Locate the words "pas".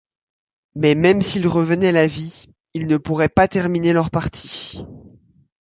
3.29-3.47